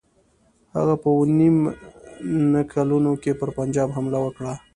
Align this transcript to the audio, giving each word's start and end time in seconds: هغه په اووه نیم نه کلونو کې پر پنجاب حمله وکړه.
هغه 0.75 0.93
په 1.01 1.07
اووه 1.13 1.25
نیم 1.37 1.57
نه 2.53 2.61
کلونو 2.73 3.11
کې 3.21 3.31
پر 3.39 3.49
پنجاب 3.57 3.89
حمله 3.95 4.19
وکړه. 4.21 4.53